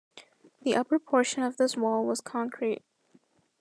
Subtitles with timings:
[0.63, 2.83] The upper portion of this wall was concrete.